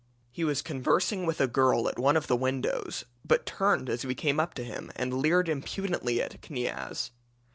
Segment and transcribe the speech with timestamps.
[0.31, 4.15] He was conversing with a girl at one of the windows, but turned as we
[4.15, 7.11] came up to him and leered impudently at Kniaz.